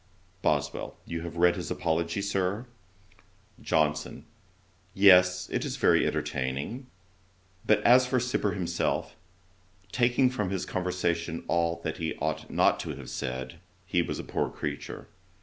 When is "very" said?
5.77-6.07